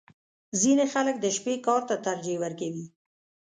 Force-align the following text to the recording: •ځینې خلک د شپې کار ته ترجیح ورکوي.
•ځینې 0.61 0.85
خلک 0.93 1.15
د 1.19 1.25
شپې 1.37 1.55
کار 1.65 1.81
ته 1.89 1.95
ترجیح 2.05 2.37
ورکوي. 2.43 2.85